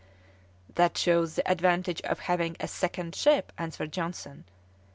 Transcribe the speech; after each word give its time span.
"That 0.73 0.97
shows 0.97 1.35
the 1.35 1.47
advantage 1.47 2.01
of 2.01 2.21
having 2.21 2.57
a 2.59 2.67
second 2.67 3.13
ship," 3.13 3.51
answered 3.55 3.91
Johnson. 3.91 4.45